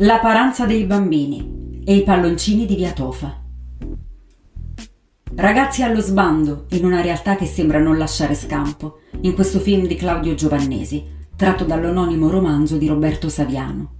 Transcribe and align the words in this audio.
La 0.00 0.18
paranza 0.18 0.66
dei 0.66 0.84
bambini 0.84 1.80
e 1.82 1.96
i 1.96 2.02
palloncini 2.02 2.66
di 2.66 2.74
via 2.74 2.92
Tofa. 2.92 3.34
Ragazzi 5.34 5.82
allo 5.82 6.02
sbando 6.02 6.66
in 6.72 6.84
una 6.84 7.00
realtà 7.00 7.34
che 7.34 7.46
sembra 7.46 7.78
non 7.78 7.96
lasciare 7.96 8.34
scampo, 8.34 8.98
in 9.22 9.32
questo 9.32 9.58
film 9.58 9.86
di 9.86 9.94
Claudio 9.94 10.34
Giovannesi, 10.34 11.02
tratto 11.34 11.64
dall'anonimo 11.64 12.28
romanzo 12.28 12.76
di 12.76 12.86
Roberto 12.88 13.30
Saviano. 13.30 13.92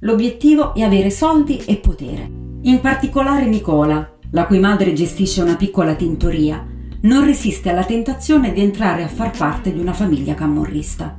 L'obiettivo 0.00 0.74
è 0.74 0.82
avere 0.82 1.08
soldi 1.08 1.64
e 1.64 1.76
potere. 1.76 2.30
In 2.64 2.80
particolare 2.82 3.46
Nicola, 3.46 4.18
la 4.32 4.44
cui 4.44 4.58
madre 4.58 4.92
gestisce 4.92 5.40
una 5.40 5.56
piccola 5.56 5.94
tintoria, 5.94 6.62
non 7.00 7.24
resiste 7.24 7.70
alla 7.70 7.84
tentazione 7.84 8.52
di 8.52 8.60
entrare 8.60 9.02
a 9.02 9.08
far 9.08 9.34
parte 9.34 9.72
di 9.72 9.78
una 9.78 9.94
famiglia 9.94 10.34
camorrista. 10.34 11.18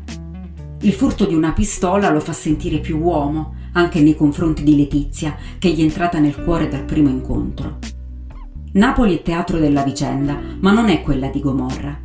Il 0.82 0.94
furto 0.94 1.26
di 1.26 1.34
una 1.34 1.54
pistola 1.54 2.12
lo 2.12 2.20
fa 2.20 2.34
sentire 2.34 2.78
più 2.78 3.00
uomo, 3.00 3.56
anche 3.78 4.02
nei 4.02 4.16
confronti 4.16 4.64
di 4.64 4.76
Letizia, 4.76 5.36
che 5.60 5.70
gli 5.70 5.80
è 5.80 5.84
entrata 5.84 6.18
nel 6.18 6.44
cuore 6.44 6.68
dal 6.68 6.84
primo 6.84 7.10
incontro. 7.10 7.78
Napoli 8.74 9.18
è 9.18 9.22
teatro 9.22 9.60
della 9.60 9.84
vicenda, 9.84 10.38
ma 10.60 10.72
non 10.72 10.90
è 10.90 11.02
quella 11.02 11.30
di 11.30 11.40
Gomorra. 11.40 11.98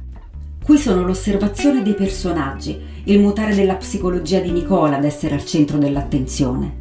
Qui 0.62 0.78
sono 0.78 1.02
l'osservazione 1.02 1.82
dei 1.82 1.94
personaggi, 1.94 2.78
il 3.04 3.18
mutare 3.18 3.54
della 3.54 3.76
psicologia 3.76 4.40
di 4.40 4.52
Nicola 4.52 4.96
ad 4.96 5.04
essere 5.04 5.34
al 5.34 5.44
centro 5.44 5.78
dell'attenzione. 5.78 6.80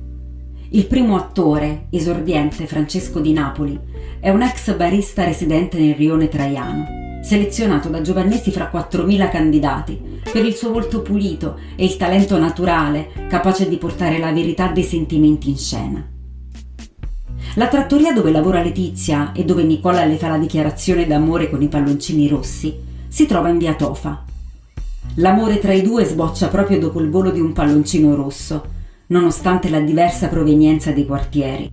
Il 0.69 0.85
primo 0.85 1.15
attore, 1.15 1.87
esordiente 1.89 2.67
Francesco 2.67 3.19
di 3.19 3.33
Napoli, 3.33 3.79
è 4.19 4.29
un 4.29 4.41
ex 4.41 4.75
barista 4.75 5.23
residente 5.23 5.79
nel 5.79 5.95
rione 5.95 6.29
Traiano 6.29 6.99
selezionato 7.21 7.89
da 7.89 8.01
Giovannesi 8.01 8.51
fra 8.51 8.69
4.000 8.73 9.29
candidati, 9.29 10.20
per 10.31 10.45
il 10.45 10.55
suo 10.55 10.71
volto 10.71 11.01
pulito 11.01 11.57
e 11.75 11.85
il 11.85 11.97
talento 11.97 12.37
naturale 12.37 13.27
capace 13.27 13.67
di 13.67 13.77
portare 13.77 14.17
la 14.17 14.31
verità 14.31 14.67
dei 14.67 14.83
sentimenti 14.83 15.49
in 15.49 15.57
scena. 15.57 16.09
La 17.55 17.67
trattoria 17.67 18.13
dove 18.13 18.31
lavora 18.31 18.63
Letizia 18.63 19.33
e 19.33 19.43
dove 19.43 19.63
Nicola 19.63 20.05
le 20.05 20.15
fa 20.15 20.29
la 20.29 20.37
dichiarazione 20.37 21.05
d'amore 21.05 21.49
con 21.49 21.61
i 21.61 21.67
palloncini 21.67 22.29
rossi 22.29 22.73
si 23.09 23.25
trova 23.25 23.49
in 23.49 23.57
via 23.57 23.75
Tofa. 23.75 24.23
L'amore 25.15 25.59
tra 25.59 25.73
i 25.73 25.81
due 25.81 26.05
sboccia 26.05 26.47
proprio 26.47 26.79
dopo 26.79 27.01
il 27.01 27.09
volo 27.09 27.31
di 27.31 27.41
un 27.41 27.51
palloncino 27.51 28.15
rosso, 28.15 28.63
nonostante 29.07 29.69
la 29.69 29.81
diversa 29.81 30.29
provenienza 30.29 30.91
dei 30.91 31.05
quartieri. 31.05 31.69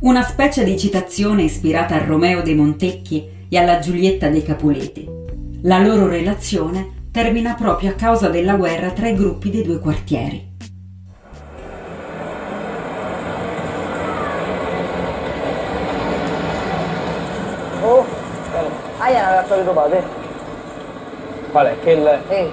Una 0.00 0.22
specie 0.22 0.64
di 0.64 0.78
citazione 0.78 1.42
ispirata 1.42 1.96
a 1.96 2.04
Romeo 2.04 2.40
dei 2.40 2.54
Montecchi 2.54 3.28
e 3.50 3.58
alla 3.58 3.80
Giulietta 3.80 4.28
dei 4.28 4.42
Capuleti. 4.42 5.06
La 5.62 5.78
loro 5.78 6.06
relazione 6.06 6.95
termina 7.16 7.54
proprio 7.54 7.88
a 7.88 7.94
causa 7.94 8.28
della 8.28 8.56
guerra 8.56 8.90
tra 8.90 9.08
i 9.08 9.14
gruppi 9.14 9.48
dei 9.48 9.62
due 9.62 9.78
quartieri. 9.78 10.52
Oh, 17.82 18.04
hai 18.98 19.14
la 19.14 19.20
carta 19.20 19.56
di 19.56 19.62
trovate? 19.62 20.02
Qual 21.52 21.66
è? 21.66 21.76
Che 21.82 21.90
il... 21.90 22.06
Eh, 22.28 22.50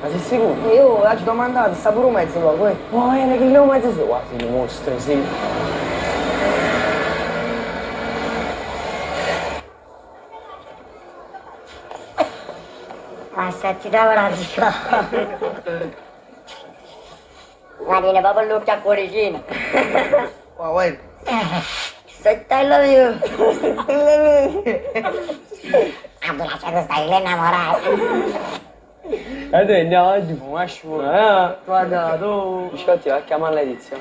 Ma 0.00 0.08
sei 0.08 0.18
sicuro? 0.18 0.72
io 0.72 1.06
oggi 1.06 1.22
ti 1.22 1.28
ho 1.28 1.34
mandato, 1.34 1.74
sta 1.74 1.92
pure 1.92 2.06
un 2.06 2.12
mezzo 2.14 2.38
dopo, 2.38 2.68
eh. 2.68 2.76
Ma 2.88 3.18
è 3.18 3.36
che 3.36 3.44
non 3.44 3.68
mezzo 3.68 3.92
su 3.92 4.06
quasi 4.06 4.34
mi 4.36 4.50
mostri, 4.50 4.98
sì. 4.98 5.22
Aspettita 13.40 14.06
ora 14.06 14.28
di 14.28 14.46
qua. 14.54 14.70
Ma 17.86 18.00
viene 18.00 18.20
proprio 18.20 18.46
l'occhio 18.46 18.72
a 18.74 18.76
cuoricino. 18.76 19.42
Wow, 20.56 20.74
wait. 20.74 20.98
Se 22.04 22.44
te 22.46 22.62
lo 22.64 22.78
dico. 22.82 23.08
Ah, 26.20 26.32
ti 26.32 26.36
lasciato 26.36 26.82
stai 26.82 27.06
innamorato. 27.06 27.90
E 29.02 29.66
tu 29.66 29.72
andiamo 29.72 30.10
oggi, 30.10 30.32
ma 30.34 30.66
scivola, 30.66 31.52
eh? 31.52 31.56
Guarda, 31.64 32.18
tu... 32.18 32.68
Biscotti, 32.72 33.08
va 33.08 33.16
a 33.16 33.22
chiamare 33.22 33.54
Letizia. 33.54 33.96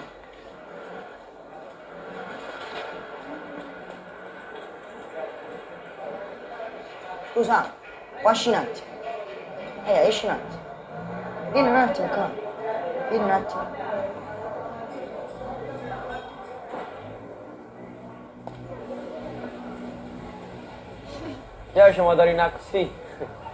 Scusa, 7.32 7.74
pasci 8.22 8.50
un 9.90 9.96
attimo. 9.96 9.98
Eh, 9.98 10.08
esci 10.08 10.26
un 10.26 10.32
attimo. 10.32 10.62
Vieni 11.52 11.68
un 11.68 11.76
attimo 11.76 12.08
qua. 12.08 12.30
Vieni 13.10 13.24
un 13.24 13.32
attimo. 13.32 13.78
Io 21.74 21.94
ci 21.94 22.00
vado 22.00 22.24
in 22.24 22.52
così. 22.56 22.92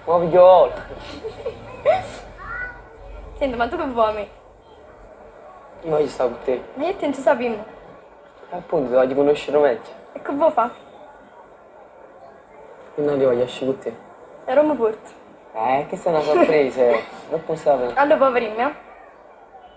Ma 0.05 0.19
figliola. 0.19 0.73
Senti, 3.37 3.55
ma 3.55 3.67
tu 3.67 3.77
che 3.77 3.85
vuoi? 3.85 4.29
Io 5.81 5.99
ci 5.99 6.07
sto 6.07 6.23
con 6.23 6.37
te. 6.43 6.63
Ma 6.75 6.85
io 6.85 6.95
te 6.95 7.05
non 7.05 7.13
ci 7.13 7.21
sappiamo. 7.21 7.65
E 8.49 8.55
appunto, 8.55 8.89
ti 8.89 8.93
voglio 8.93 9.15
conoscere 9.15 9.57
meglio. 9.57 9.81
E 10.13 10.21
che 10.21 10.31
vuoi 10.31 10.51
fare? 10.51 10.71
E 12.95 13.01
non 13.01 13.17
ti 13.17 13.25
voglio 13.25 13.43
uscire 13.43 13.71
con 13.71 13.79
te. 13.79 13.95
E 14.45 14.53
Roma 14.53 14.75
porto. 14.75 15.23
Eh, 15.57 15.85
questa 15.87 16.09
è 16.09 16.13
una 16.13 16.21
sorpresa. 16.21 16.81
non 17.29 17.43
può 17.45 17.55
sapere. 17.55 17.93
Allora, 17.95 18.17
poverino, 18.17 18.67
eh? 18.67 18.73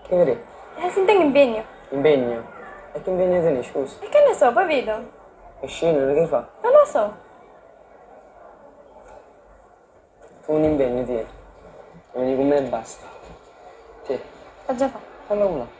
Che 0.07 0.15
vedi? 0.15 0.31
Eh, 0.31 0.89
si 0.89 0.99
intende 0.99 1.23
impegno. 1.23 1.63
Impegno. 1.91 2.43
E 2.91 3.01
che 3.01 3.09
impegno 3.09 3.39
tieni, 3.39 3.63
scusa? 3.63 3.97
E 4.01 4.09
che 4.09 4.25
ne 4.27 4.33
so, 4.33 4.51
poi 4.51 4.65
vedo. 4.65 5.09
E 5.61 5.67
scendere, 5.67 6.13
che 6.13 6.27
fa? 6.27 6.45
Non 6.61 6.71
lo 6.73 6.85
so. 6.85 7.15
Tu 10.45 10.51
un 10.53 10.63
impegno 10.65 11.03
tieni. 11.05 11.27
Vieni 12.11 12.35
con 12.35 12.47
me 12.47 12.57
e 12.57 12.61
basta. 12.63 13.05
Sì. 14.03 14.19
L'ho 14.65 14.75
già 14.75 14.89
fatto. 14.89 15.05
Fallo 15.27 15.47
uno. 15.47 15.78